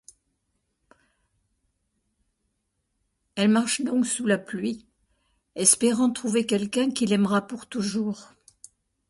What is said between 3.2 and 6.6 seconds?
Elle marche donc sous la pluie, espérant trouver